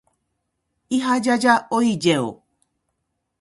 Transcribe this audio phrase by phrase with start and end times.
[0.89, 2.41] いはじゃじゃおいじぇお。